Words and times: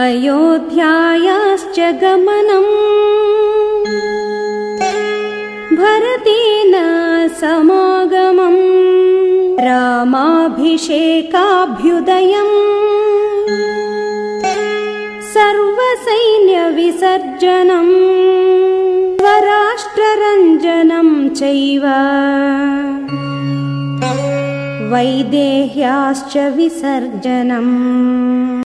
अयोध्यायाश्च 0.00 1.78
गमनम् 2.02 2.68
भरतेन 5.80 6.74
समागमम् 7.40 8.56
रामाभिषेकाभ्युदयम् 9.64 12.56
सर्वसैन्यविसर्जनम् 15.34 17.92
स्वराष्ट्ररञ्जनम् 19.20 21.12
चैव 21.40 21.84
वैदेह्याश्च 24.94 26.34
विसर्जनम् 26.56 28.58